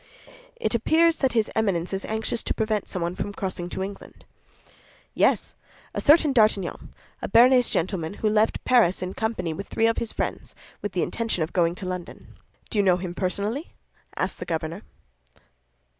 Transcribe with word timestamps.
"It 0.55 0.73
appears 0.73 1.17
that 1.19 1.33
his 1.33 1.51
Eminence 1.55 1.93
is 1.93 2.05
anxious 2.05 2.41
to 2.41 2.55
prevent 2.55 2.87
someone 2.89 3.13
from 3.13 3.33
crossing 3.35 3.69
to 3.69 3.83
England?" 3.83 4.25
"Yes; 5.13 5.53
a 5.93 6.01
certain 6.01 6.33
D'Artagnan, 6.33 6.91
a 7.21 7.29
Béarnese 7.29 7.69
gentleman 7.69 8.15
who 8.15 8.27
left 8.27 8.65
Paris 8.65 9.03
in 9.03 9.13
company 9.13 9.53
with 9.53 9.67
three 9.67 9.85
of 9.85 9.99
his 9.99 10.11
friends, 10.11 10.55
with 10.81 10.93
the 10.93 11.03
intention 11.03 11.43
of 11.43 11.53
going 11.53 11.75
to 11.75 11.85
London." 11.85 12.33
"Do 12.71 12.79
you 12.79 12.83
know 12.83 12.97
him 12.97 13.13
personally?" 13.13 13.73
asked 14.15 14.39
the 14.39 14.45
governor. 14.45 14.81